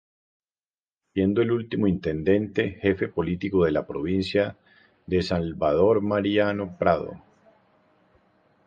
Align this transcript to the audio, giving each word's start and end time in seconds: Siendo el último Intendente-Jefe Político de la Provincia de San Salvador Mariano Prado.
Siendo 1.13 1.43
el 1.43 1.51
último 1.51 1.85
Intendente-Jefe 1.85 3.07
Político 3.09 3.65
de 3.65 3.71
la 3.71 3.85
Provincia 3.85 4.57
de 5.05 5.21
San 5.21 5.43
Salvador 5.43 6.01
Mariano 6.01 6.75
Prado. 6.79 7.21